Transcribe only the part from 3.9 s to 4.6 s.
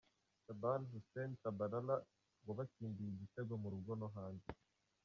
no hanze.